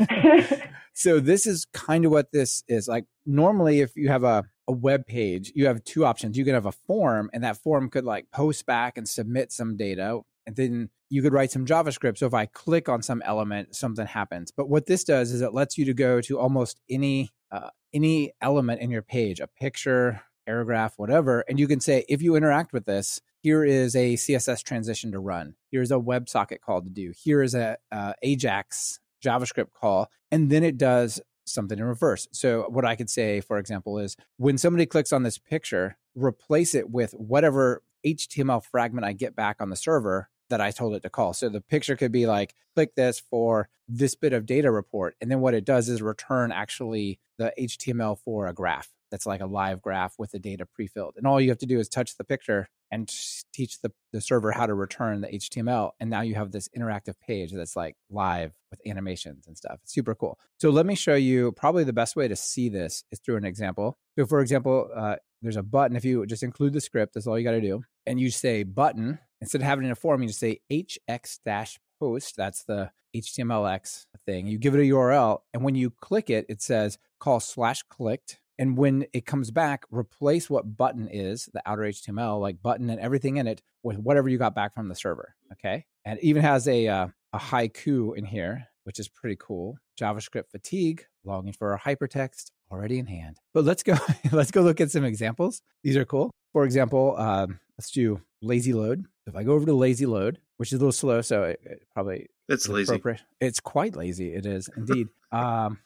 [0.08, 0.62] right?
[0.94, 3.06] so this is kind of what this is like.
[3.24, 6.36] Normally, if you have a a web page, you have two options.
[6.36, 9.76] You can have a form, and that form could like post back and submit some
[9.76, 10.20] data.
[10.46, 12.18] And then you could write some JavaScript.
[12.18, 14.50] So if I click on some element, something happens.
[14.50, 18.32] But what this does is it lets you to go to almost any uh, any
[18.40, 22.72] element in your page, a picture, paragraph, whatever, and you can say if you interact
[22.72, 25.54] with this, here is a CSS transition to run.
[25.70, 27.12] Here's a WebSocket call to do.
[27.16, 32.28] Here is a uh, Ajax JavaScript call, and then it does something in reverse.
[32.32, 36.74] So what I could say, for example, is when somebody clicks on this picture, replace
[36.74, 41.02] it with whatever HTML fragment I get back on the server that I told it
[41.02, 41.32] to call.
[41.32, 45.16] So the picture could be like, click this for this bit of data report.
[45.20, 49.40] And then what it does is return actually the HTML for a graph that's like
[49.40, 51.14] a live graph with the data pre-filled.
[51.16, 53.10] And all you have to do is touch the picture and
[53.54, 55.92] teach the, the server how to return the HTML.
[55.98, 59.78] And now you have this interactive page that's like live with animations and stuff.
[59.82, 60.38] It's super cool.
[60.58, 63.46] So let me show you probably the best way to see this is through an
[63.46, 63.96] example.
[64.18, 65.96] So for example, uh, there's a button.
[65.96, 67.82] If you just include the script, that's all you got to do.
[68.06, 71.38] And you say button, instead of having it in a form, you just say hx
[71.46, 72.36] dash post.
[72.36, 74.46] That's the HTMX thing.
[74.46, 75.40] You give it a URL.
[75.54, 79.84] And when you click it, it says call slash clicked and when it comes back,
[79.90, 84.28] replace what button is, the outer HTML, like button and everything in it, with whatever
[84.28, 85.34] you got back from the server.
[85.52, 85.86] Okay.
[86.04, 89.78] And it even has a, uh, a haiku in here, which is pretty cool.
[90.00, 93.38] JavaScript fatigue, longing for a hypertext already in hand.
[93.54, 93.96] But let's go,
[94.32, 95.62] let's go look at some examples.
[95.82, 96.30] These are cool.
[96.52, 99.06] For example, um, let's do lazy load.
[99.26, 101.82] If I go over to lazy load, which is a little slow, so it, it
[101.92, 102.92] probably it's lazy.
[103.40, 104.34] It's quite lazy.
[104.34, 105.08] It is indeed.
[105.32, 105.78] um,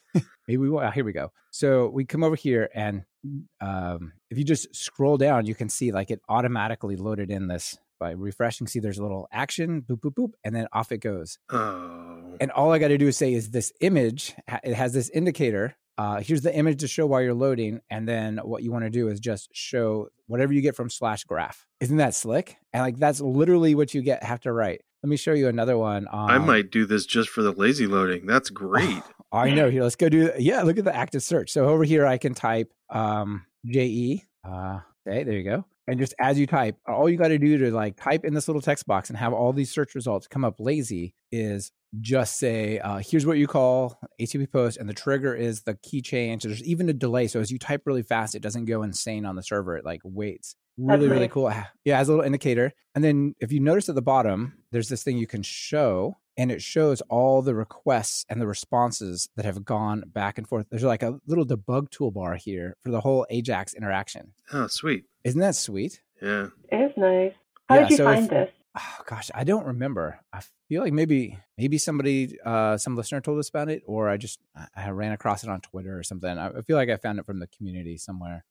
[0.49, 0.91] maybe we will.
[0.91, 1.33] Here we go.
[1.51, 3.03] So we come over here, and
[3.61, 7.79] um, if you just scroll down, you can see like it automatically loaded in this
[7.99, 8.67] by refreshing.
[8.67, 11.39] See, there's a little action, boop, boop, boop, and then off it goes.
[11.51, 12.37] Oh.
[12.41, 14.35] And all I got to do is say is this image.
[14.63, 15.77] It has this indicator.
[15.99, 18.91] Uh, here's the image to show while you're loading, and then what you want to
[18.91, 21.67] do is just show whatever you get from slash graph.
[21.81, 22.57] Isn't that slick?
[22.75, 24.83] And like that's literally what you get have to write.
[25.03, 26.07] Let me show you another one.
[26.13, 28.27] Um, I might do this just for the lazy loading.
[28.27, 29.03] That's great.
[29.37, 29.71] I know.
[29.71, 30.33] Here, let's go do.
[30.39, 31.51] Yeah, look at the active search.
[31.51, 34.25] So over here, I can type um, JE.
[34.45, 35.65] Uh, okay, there you go.
[35.89, 38.49] And just as you type, all you got to do to like type in this
[38.49, 41.71] little text box and have all these search results come up lazy is
[42.01, 46.03] just say, uh, here's what you call HTTP post, and the trigger is the key
[46.03, 46.43] change.
[46.43, 47.29] There's even a delay.
[47.29, 49.77] So as you type really fast, it doesn't go insane on the server.
[49.77, 50.57] It like waits.
[50.77, 51.53] Really, really cool.
[51.85, 52.73] Yeah, has a little indicator.
[52.95, 56.51] And then if you notice at the bottom, there's this thing you can show, and
[56.53, 60.67] it shows all the requests and the responses that have gone back and forth.
[60.71, 64.33] There's like a little debug toolbar here for the whole Ajax interaction.
[64.53, 65.05] Oh, sweet.
[65.25, 66.01] Isn't that sweet?
[66.23, 66.49] Yeah.
[66.71, 67.33] It is nice.
[67.69, 68.51] How Yeah, did you so if- find this?
[68.79, 70.21] Oh gosh, I don't remember.
[70.35, 74.19] I feel like maybe maybe somebody uh some listener told us about it or I
[74.19, 76.29] just I- I ran across it on Twitter or something.
[76.37, 78.45] I I feel like I found it from the community somewhere.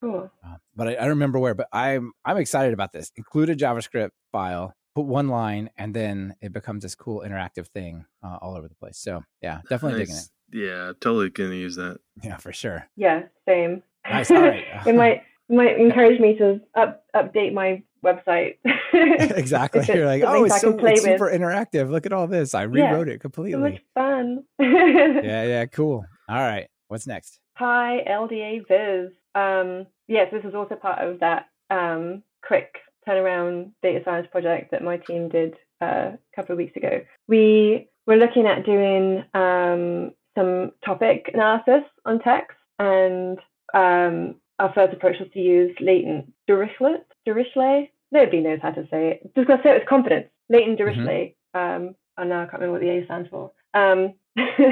[0.00, 0.30] Cool.
[0.42, 1.54] Uh, but I, I don't remember where.
[1.54, 3.12] But I'm I'm excited about this.
[3.16, 8.06] Include a JavaScript file, put one line, and then it becomes this cool interactive thing
[8.24, 8.96] uh, all over the place.
[8.96, 10.28] So yeah, definitely digging it.
[10.52, 11.98] Yeah, totally gonna use that.
[12.22, 12.88] Yeah, for sure.
[12.96, 13.82] Yeah, same.
[14.08, 14.64] Nice, all right.
[14.86, 18.54] it might might encourage me to up, update my website.
[18.94, 19.84] exactly.
[19.94, 21.18] You're like, oh, it's I so play it's with.
[21.18, 21.90] super interactive.
[21.90, 22.54] Look at all this.
[22.54, 22.68] I Yeah.
[22.92, 23.80] rewrote it so much completely.
[23.94, 24.44] fun.
[24.58, 26.06] Yeah, yeah, cool.
[26.28, 27.38] All right, what's next?
[27.56, 29.12] Hi, LDA Viz.
[29.34, 32.76] Um, yes, this is also part of that um, quick
[33.08, 37.00] turnaround data science project that my team did uh, a couple of weeks ago.
[37.28, 43.38] We were looking at doing um, some topic analysis on text, and
[43.74, 47.04] um, our first approach was to use latent Dirichlet.
[47.26, 47.90] Dirichlet?
[48.12, 49.34] Nobody knows how to say it.
[49.34, 50.28] Just gonna say it with confidence.
[50.48, 51.34] Latent Dirichlet.
[51.54, 53.52] Um, I now I can't remember what the A stands for.
[53.74, 54.64] Um, uh,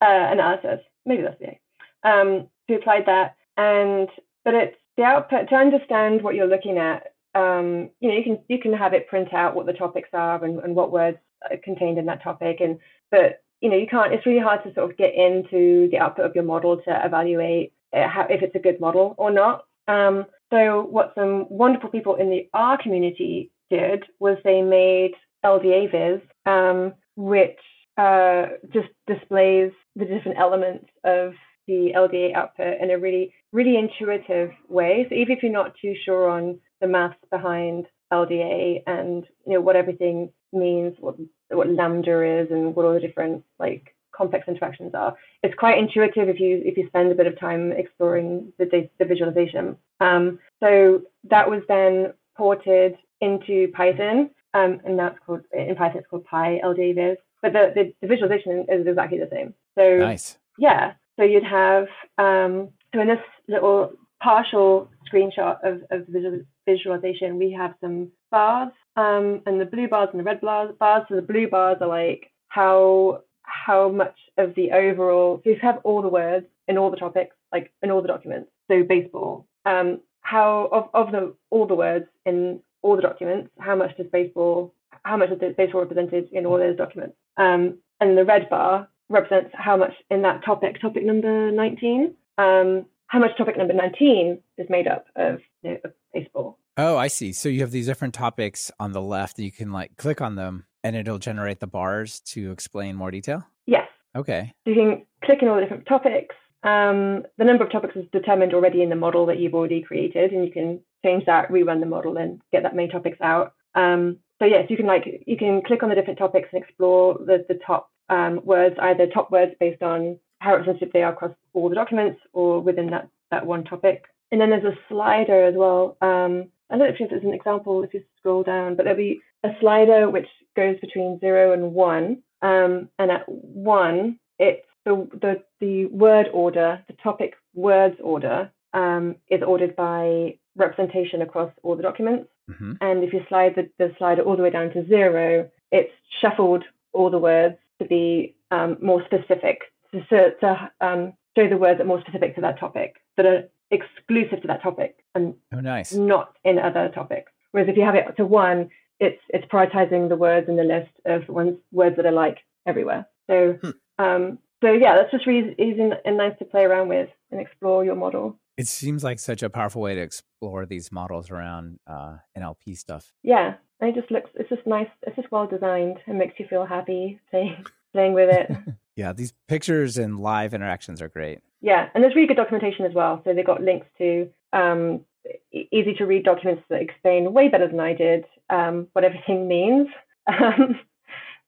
[0.00, 0.80] analysis.
[1.04, 1.60] Maybe that's the A
[2.04, 4.08] um, we applied that, and
[4.44, 7.11] but it's the output to understand what you're looking at.
[7.34, 10.44] Um, you know, you can you can have it print out what the topics are
[10.44, 11.18] and, and what words
[11.50, 12.78] are contained in that topic, and
[13.10, 14.12] but you know you can't.
[14.12, 17.72] It's really hard to sort of get into the output of your model to evaluate
[17.92, 19.64] uh, if it's a good model or not.
[19.88, 25.12] Um, so what some wonderful people in the R community did was they made
[25.44, 27.58] LDAvis, um, which
[27.96, 31.32] uh, just displays the different elements of
[31.66, 35.06] the LDA output in a really, really intuitive way.
[35.08, 39.60] So even if you're not too sure on the maths behind LDA and you know
[39.62, 41.16] what everything means, what
[41.48, 46.28] what lambda is, and what all the different like complex interactions are, it's quite intuitive
[46.28, 49.76] if you if you spend a bit of time exploring the data, the visualization.
[50.00, 56.06] Um, so that was then ported into Python, um, and that's called in Python it's
[56.08, 57.16] called PyLDAvis.
[57.40, 59.54] But the, the, the visualization is exactly the same.
[59.76, 60.38] So Nice.
[60.58, 63.18] yeah, so you'd have, um, so in this
[63.48, 63.92] little
[64.22, 70.08] partial screenshot of, of visual, visualization, we have some bars, um, and the blue bars
[70.12, 71.04] and the red bars, bars.
[71.08, 75.80] So the blue bars are like how how much of the overall, so you have
[75.84, 78.50] all the words in all the topics, like in all the documents.
[78.70, 83.76] So baseball, um, how of, of the all the words in all the documents, how
[83.76, 87.16] much does baseball, how much is baseball represented in all those documents?
[87.36, 92.86] Um, and the red bar represents how much in that topic, topic number 19, um,
[93.06, 96.58] how much topic number 19 is made up of, you know, of baseball.
[96.76, 97.32] Oh, I see.
[97.32, 100.36] So you have these different topics on the left that you can like click on
[100.36, 103.44] them and it'll generate the bars to explain more detail.
[103.66, 103.86] Yes.
[104.16, 104.52] Okay.
[104.64, 106.34] So you can click in all the different topics.
[106.62, 110.32] Um, the number of topics is determined already in the model that you've already created,
[110.32, 113.54] and you can change that, rerun the model, and get that main topics out.
[113.74, 117.14] Um, so yes, you can like you can click on the different topics and explore
[117.14, 121.32] the the top um, words, either top words based on how representative they are across
[121.52, 124.04] all the documents or within that that one topic.
[124.32, 125.96] And then there's a slider as well.
[126.00, 129.20] Um, I don't know if there's an example if you scroll down, but there'll be
[129.44, 132.22] a slider which goes between zero and one.
[132.40, 139.16] Um, and at one, it's the, the the word order, the topic words order, um,
[139.30, 142.28] is ordered by representation across all the documents.
[142.48, 145.92] hmm And if you slide the, the slider all the way down to zero, it's
[146.20, 149.60] shuffled all the words to be um, more specific,
[149.92, 153.26] to, to, to um, show the words that are more specific to that topic, that
[153.26, 155.92] are exclusive to that topic and Oh, nice.
[155.92, 157.32] not in other topics.
[157.50, 160.92] Whereas if you have it to one, it's it's prioritizing the words in the list
[161.06, 163.06] of ones words that are like everywhere.
[163.28, 163.70] So Hmm.
[164.04, 167.84] um, so yeah, that's just really easy and nice to play around with and explore
[167.84, 168.38] your model.
[168.58, 173.12] it seems like such a powerful way to explore these models around uh, NLP stuff.
[173.22, 174.30] Yeah, and it just looks.
[174.34, 174.88] It's just nice.
[175.06, 175.98] It's just well designed.
[176.06, 178.46] It makes you feel happy playing playing with it.
[178.96, 181.40] yeah, these pictures and live interactions are great.
[181.60, 183.22] Yeah, and there's really good documentation as well.
[183.24, 185.04] So they've got links to um,
[185.52, 189.88] easy to read documents that explain way better than I did um, what everything means
[190.26, 190.80] um,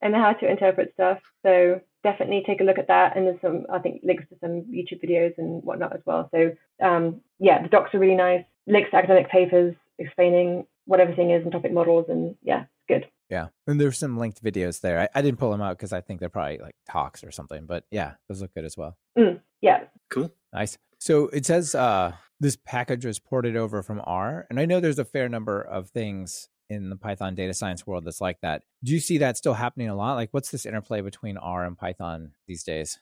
[0.00, 1.18] and how to interpret stuff.
[1.44, 3.16] So definitely take a look at that.
[3.16, 6.28] And there's some, I think, links to some YouTube videos and whatnot as well.
[6.32, 6.52] So
[6.82, 8.44] um, yeah, the docs are really nice.
[8.66, 13.06] Links to academic papers explaining what everything is and topic models, and yeah, good.
[13.30, 15.00] Yeah, and there's some linked videos there.
[15.00, 17.66] I, I didn't pull them out because I think they're probably like talks or something.
[17.66, 18.96] But yeah, those look good as well.
[19.18, 20.78] Mm, yeah, cool, nice.
[20.98, 24.98] So it says uh, this package was ported over from R, and I know there's
[24.98, 28.62] a fair number of things in the Python data science world that's like that.
[28.82, 30.14] Do you see that still happening a lot?
[30.14, 32.98] Like, what's this interplay between R and Python these days?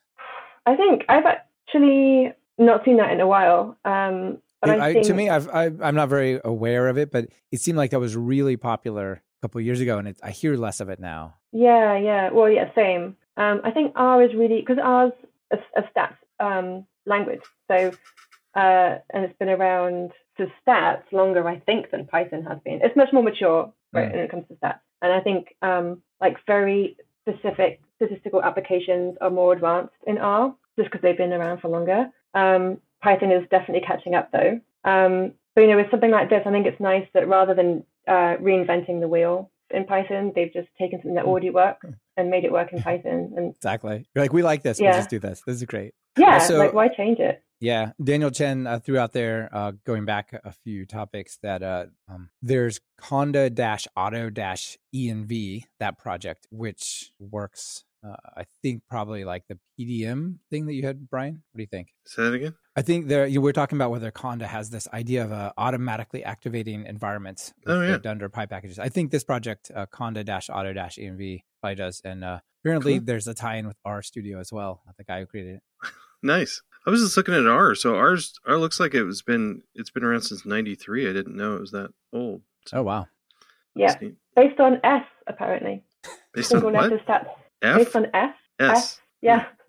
[0.66, 3.76] I think I've actually not seen that in a while.
[3.85, 5.06] Um, but I, I think...
[5.06, 8.00] to me, I've, I, am not very aware of it, but it seemed like that
[8.00, 11.35] was really popular a couple years ago, and it, I hear less of it now.
[11.50, 12.31] Yeah, yeah.
[12.31, 13.16] Well, yeah, same.
[13.37, 15.12] Um, I think R is really because R's
[15.50, 17.90] a, a stats um, language, so
[18.55, 22.81] uh, and it's been around to stats longer, I think, than Python has been.
[22.83, 24.12] It's much more mature right, mm.
[24.12, 26.96] when it comes to stats, and I think um, like very
[27.28, 32.07] specific statistical applications are more advanced in R just because they've been around for longer.
[32.35, 34.61] Um, Python is definitely catching up though.
[34.85, 37.85] Um, but you know, with something like this, I think it's nice that rather than
[38.08, 41.86] uh, reinventing the wheel in Python, they've just taken something that already works
[42.16, 43.32] and made it work in Python.
[43.36, 44.80] And exactly, you're like, we like this.
[44.80, 44.90] Yeah.
[44.90, 45.42] We'll just do this.
[45.46, 45.94] This is great.
[46.18, 47.42] Yeah, also, like why change it?
[47.60, 51.86] Yeah, Daniel Chen uh, threw out there, uh, going back a few topics, that uh,
[52.08, 57.84] um, there's Conda dash Auto dash ENV that project, which works.
[58.04, 61.42] Uh, I think probably like the PDM thing that you had, Brian.
[61.52, 61.88] What do you think?
[62.04, 62.54] Say that again.
[62.74, 66.24] I think there you were talking about whether Conda has this idea of uh, automatically
[66.24, 67.98] activating environments with oh, yeah.
[67.98, 68.78] Dunder Py packages.
[68.78, 72.98] I think this project uh, Conda dash Auto dash ENV probably does, and uh, apparently
[72.98, 73.06] cool.
[73.06, 74.82] there's a tie-in with R Studio as well.
[74.96, 75.62] The guy who created it.
[76.22, 76.62] nice.
[76.84, 77.76] I was just looking at R.
[77.76, 81.08] So ours, R looks like it was been it's been around since '93.
[81.08, 82.42] I didn't know it was that old.
[82.66, 83.06] So, oh wow.
[83.74, 83.94] Yeah,
[84.34, 85.84] based on S apparently.
[86.34, 87.06] Based Single on what?
[87.06, 87.28] stats.
[87.62, 87.79] F?
[87.79, 88.35] Based on S.
[88.59, 88.70] S.
[88.70, 89.01] S.
[89.20, 89.46] Yeah.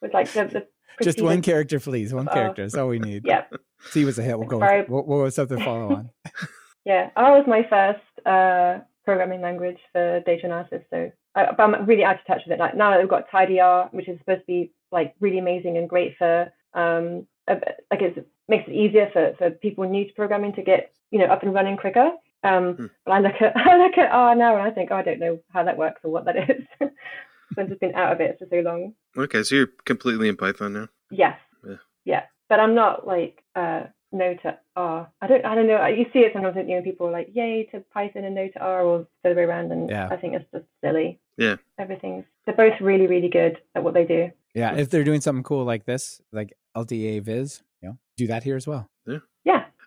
[0.00, 0.66] With like the, the
[1.02, 2.14] just one character, please.
[2.14, 2.62] One uh, character.
[2.62, 3.24] That's all we need.
[3.24, 3.44] Yeah.
[3.90, 4.38] C was a hit.
[4.38, 4.58] We'll go.
[4.58, 6.10] With, we'll, we'll something follow on.
[6.84, 11.86] yeah, R was my first uh, programming language for data analysis, so I, but I'm
[11.86, 12.60] really out of touch with it.
[12.60, 16.16] Like now we've got tidyr, which is supposed to be like really amazing and great
[16.16, 20.92] for um, like it makes it easier for, for people new to programming to get
[21.10, 22.12] you know up and running quicker.
[22.44, 22.86] Um, hmm.
[23.04, 25.18] But I look at I look at R now and I think oh, I don't
[25.18, 26.62] know how that works or what that is.
[27.58, 28.94] I've just been out of it for so long.
[29.16, 30.88] Okay, so you're completely in Python now.
[31.10, 31.38] Yes.
[31.66, 31.76] Yeah.
[32.04, 35.10] Yeah, but I'm not like uh, no to R.
[35.20, 35.86] I don't I don't know.
[35.86, 38.58] You see it sometimes, you know, people are like yay to Python and no to
[38.60, 40.08] R, or the other way around, and yeah.
[40.10, 41.20] I think it's just silly.
[41.36, 41.56] Yeah.
[41.78, 44.30] Everything's they're both really really good at what they do.
[44.54, 48.56] Yeah, if they're doing something cool like this, like LDAvis, you know, do that here
[48.56, 48.88] as well.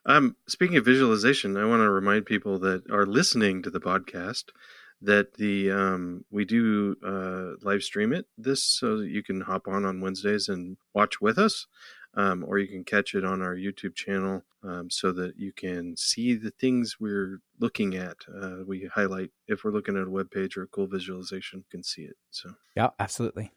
[0.08, 4.46] Um, speaking of visualization, I want to remind people that are listening to the podcast
[5.02, 9.68] that the um, we do uh, live stream it this so that you can hop
[9.68, 11.68] on on Wednesdays and watch with us
[12.16, 15.96] um, or you can catch it on our YouTube channel um, so that you can
[15.96, 18.18] see the things we're looking at.
[18.42, 21.66] Uh, we highlight if we're looking at a web page or a cool visualization, you
[21.70, 22.16] can see it.
[22.32, 23.52] So yeah, absolutely.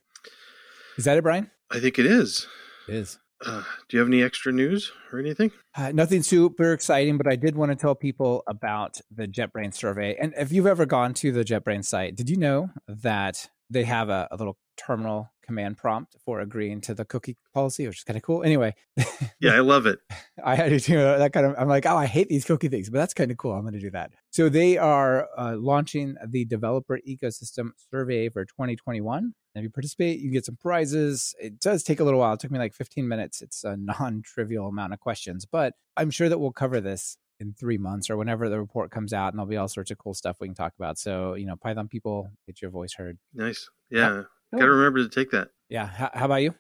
[0.98, 1.50] Is that it, Brian?
[1.70, 2.46] I think it is.
[2.86, 3.18] It is.
[3.44, 5.50] Uh, do you have any extra news or anything?
[5.74, 10.16] Uh, nothing super exciting, but I did want to tell people about the JetBrains survey.
[10.20, 14.09] And if you've ever gone to the JetBrains site, did you know that they have
[14.09, 18.16] a, a little terminal command prompt for agreeing to the cookie policy, which is kind
[18.16, 18.44] of cool.
[18.44, 18.72] Anyway,
[19.40, 19.98] yeah, I love it.
[20.44, 21.56] I had to do that kind of.
[21.58, 23.52] I'm like, oh, I hate these cookie things, but that's kind of cool.
[23.52, 24.12] I'm going to do that.
[24.30, 29.34] So they are uh, launching the developer ecosystem survey for 2021.
[29.56, 31.34] if you participate, you get some prizes.
[31.40, 32.34] It does take a little while.
[32.34, 33.42] It took me like 15 minutes.
[33.42, 37.78] It's a non-trivial amount of questions, but I'm sure that we'll cover this in three
[37.78, 40.36] months or whenever the report comes out, and there'll be all sorts of cool stuff
[40.40, 40.96] we can talk about.
[40.96, 43.18] So, you know, Python people, get your voice heard.
[43.34, 43.68] Nice.
[43.90, 44.22] Yeah.
[44.52, 45.48] Got to remember to take that.
[45.68, 45.86] Yeah.
[45.86, 46.55] How, how, about you?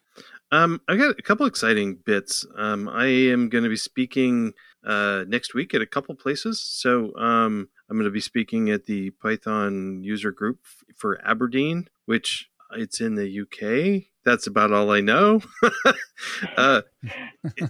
[0.52, 2.46] Um, I got a couple exciting bits.
[2.56, 4.52] Um, I am going to be speaking
[4.84, 6.60] uh, next week at a couple places.
[6.60, 10.60] So um, I'm going to be speaking at the Python user group
[10.96, 14.04] for Aberdeen, which it's in the UK.
[14.24, 15.40] That's about all I know.
[16.56, 16.82] uh,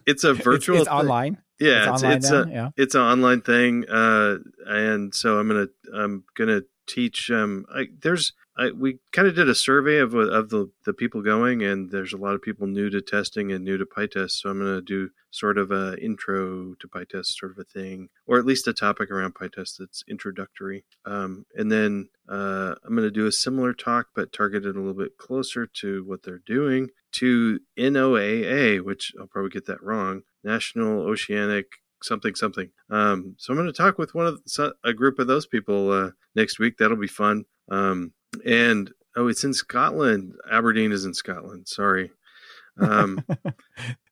[0.07, 0.77] it's a virtual.
[0.77, 1.39] it's, it's online.
[1.59, 2.71] Yeah, it's, it's, it's a yeah.
[2.77, 7.31] it's an online thing, uh, and so I'm gonna I'm gonna teach.
[7.31, 11.23] Um, I, there's I, we kind of did a survey of of the the people
[11.23, 14.33] going, and there's a lot of people new to testing and new to PyTest.
[14.33, 18.11] So I'm going to do sort of a intro to PyTest sort of a thing,
[18.27, 20.85] or at least a topic around PyTest that's introductory.
[21.07, 24.93] Um, and then uh, I'm going to do a similar talk, but targeted a little
[24.93, 31.01] bit closer to what they're doing to NOAA, which I'll probably get that wrong, National
[31.01, 31.67] Oceanic
[32.03, 32.71] something something.
[32.91, 34.41] Um, so I'm going to talk with one of
[34.85, 36.79] a group of those people uh, next week.
[36.79, 37.45] That'll be fun.
[37.71, 38.13] Um,
[38.45, 40.35] and oh, it's in Scotland.
[40.51, 41.69] Aberdeen is in Scotland.
[41.69, 42.11] Sorry.
[42.81, 43.25] Um,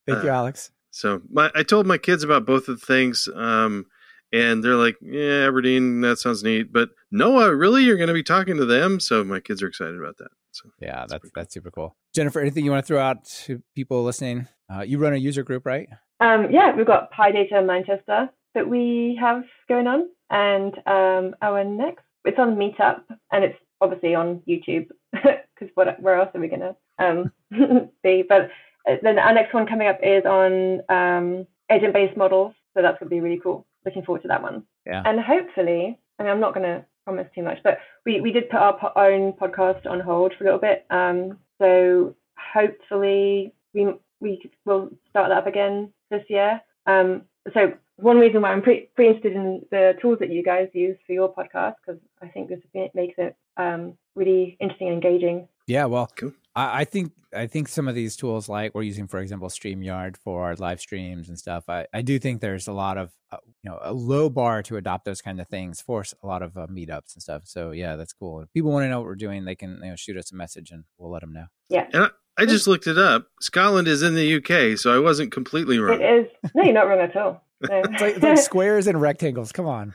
[0.06, 0.70] Thank you, uh, Alex.
[0.90, 3.28] So my, I told my kids about both of the things.
[3.34, 3.86] Um,
[4.32, 8.22] and they're like, "Yeah, Aberdeen, that sounds neat." But Noah, really, you're going to be
[8.22, 9.00] talking to them?
[9.00, 10.28] So my kids are excited about that.
[10.50, 11.96] So yeah, that's that's, that's super cool.
[12.14, 14.48] Jennifer, anything you want to throw out to people listening?
[14.72, 15.88] Uh, you run a user group, right?
[16.20, 22.04] Um, yeah, we've got PyData Manchester that we have going on, and um, our next
[22.29, 23.03] it's on Meetup,
[23.33, 27.33] and it's obviously on YouTube because what where else are we gonna um,
[28.03, 28.24] be?
[28.29, 28.51] But
[28.89, 33.11] uh, then our next one coming up is on um, agent-based models, so that's gonna
[33.11, 33.66] be really cool.
[33.85, 34.64] Looking forward to that one.
[34.87, 35.03] Yeah.
[35.05, 38.61] And hopefully, I mean, I'm not gonna promise too much, but we we did put
[38.61, 40.85] our po- own podcast on hold for a little bit.
[40.91, 46.61] Um, so hopefully we we will start that up again this year.
[46.87, 47.22] Um,
[47.55, 50.96] so one reason why I'm pretty, pretty interested in the tools that you guys use
[51.07, 52.61] for your podcast because I think this
[52.94, 55.49] makes it um, really interesting and engaging.
[55.66, 56.32] Yeah, well, cool.
[56.55, 60.16] I, I, think I think some of these tools, like we're using, for example, Streamyard
[60.16, 61.68] for our live streams and stuff.
[61.68, 64.76] I, I do think there's a lot of uh, you know a low bar to
[64.76, 67.42] adopt those kind of things for a lot of uh, meetups and stuff.
[67.46, 68.40] So yeah, that's cool.
[68.40, 70.36] If people want to know what we're doing, they can you know shoot us a
[70.36, 71.46] message and we'll let them know.
[71.68, 71.86] Yeah.
[71.92, 73.26] And I just looked it up.
[73.40, 76.01] Scotland is in the UK, so I wasn't completely wrong.
[76.01, 76.51] It is.
[76.55, 77.42] No, you're not wrong at all.
[77.61, 77.80] No.
[77.80, 79.52] it's, like, it's, like, squares and rectangles.
[79.52, 79.94] Come on.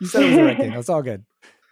[0.00, 0.80] You said it was a rectangle.
[0.80, 1.24] It's all good.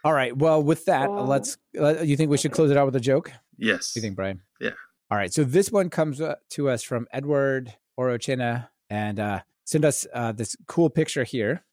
[0.03, 0.35] All right.
[0.35, 1.23] Well, with that, oh.
[1.25, 1.57] let's.
[1.79, 3.31] Uh, you think we should close it out with a joke?
[3.57, 3.95] Yes.
[3.95, 4.41] You think, Brian?
[4.59, 4.71] Yeah.
[5.09, 5.33] All right.
[5.33, 10.31] So this one comes uh, to us from Edward Orochena and uh, send us uh,
[10.31, 11.63] this cool picture here.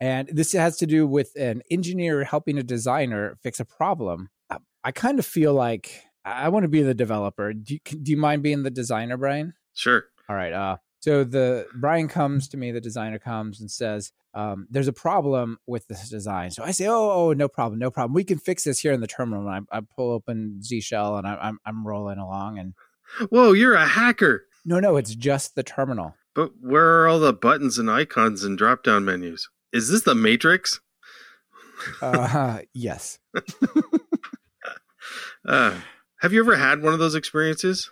[0.00, 4.30] And this has to do with an engineer helping a designer fix a problem.
[4.48, 7.52] I, I kind of feel like I want to be the developer.
[7.52, 9.54] Do you, do you mind being the designer, Brian?
[9.74, 10.04] Sure.
[10.28, 10.52] All right.
[10.52, 14.92] Uh, so the Brian comes to me, the designer comes and says, um, "There's a
[14.92, 18.14] problem with this design." So I say, "Oh, oh, no problem, no problem.
[18.14, 21.16] We can fix this here in the terminal." And I, I pull open Z Shell
[21.16, 22.58] and I, I'm, I'm rolling along.
[22.58, 22.74] And
[23.30, 24.46] whoa, you're a hacker!
[24.64, 26.14] No, no, it's just the terminal.
[26.34, 29.48] But where are all the buttons and icons and drop down menus?
[29.72, 30.80] Is this the Matrix?
[32.02, 33.18] uh, yes.
[35.46, 35.74] uh,
[36.20, 37.90] have you ever had one of those experiences?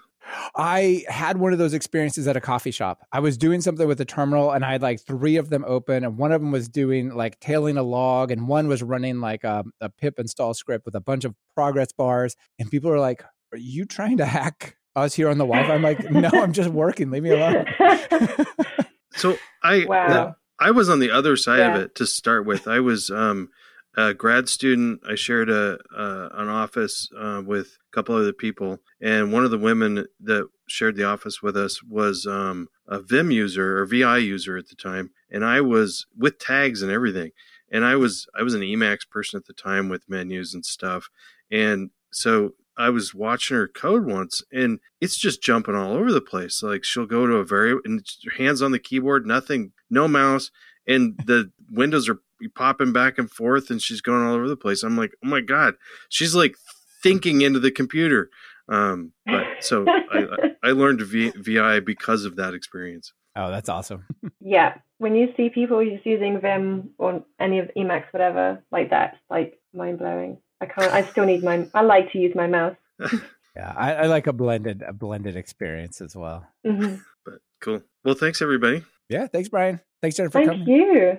[0.55, 3.07] I had one of those experiences at a coffee shop.
[3.13, 6.05] I was doing something with the terminal and I had like three of them open
[6.05, 9.45] and one of them was doing like tailing a log and one was running like
[9.45, 12.37] a, a pip install script with a bunch of progress bars.
[12.59, 13.23] And people are like,
[13.53, 15.75] are you trying to hack us here on the Wi-Fi?
[15.75, 17.11] I'm like, no, I'm just working.
[17.11, 17.67] Leave me alone.
[19.13, 20.37] so I, wow.
[20.59, 21.77] I was on the other side yeah.
[21.77, 22.67] of it to start with.
[22.67, 23.51] I was, um,
[23.97, 25.01] a grad student.
[25.09, 29.51] I shared a uh, an office uh, with a couple other people, and one of
[29.51, 34.19] the women that shared the office with us was um, a Vim user or VI
[34.19, 37.31] user at the time, and I was with tags and everything.
[37.71, 41.09] And I was I was an Emacs person at the time with menus and stuff,
[41.51, 46.21] and so I was watching her code once, and it's just jumping all over the
[46.21, 46.63] place.
[46.63, 48.05] Like she'll go to a very and
[48.37, 50.51] hands on the keyboard, nothing, no mouse,
[50.87, 52.21] and the windows are
[52.55, 54.83] popping back and forth and she's going all over the place.
[54.83, 55.75] I'm like, oh my god,
[56.09, 56.57] she's like
[57.03, 58.31] thinking into the computer.
[58.69, 60.27] Um, but so I,
[60.63, 63.13] I learned v, VI because of that experience.
[63.37, 64.05] Oh, that's awesome.
[64.41, 69.19] yeah, when you see people just using Vim or any of Emacs, whatever, like that,
[69.29, 70.39] like mind blowing.
[70.61, 70.91] I can't.
[70.91, 71.69] I still need my.
[71.75, 72.77] I like to use my mouse.
[73.55, 76.47] yeah, I, I, like a blended a blended experience as well.
[76.67, 76.97] Mm-hmm.
[77.27, 77.83] But cool.
[78.05, 78.83] Well, thanks everybody.
[79.11, 79.81] Yeah, thanks, Brian.
[80.01, 80.39] Thanks, Jennifer.
[80.39, 80.67] Thank coming.
[80.67, 81.19] Thank you